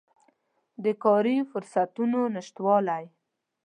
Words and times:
د 0.83 0.85
کاري 1.03 1.35
فرصتونو 1.51 2.19
نشتوالی 2.35 3.03